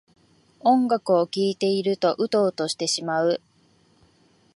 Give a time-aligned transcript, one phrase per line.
[0.61, 3.39] 音楽を聴いているとウトウトしてしまう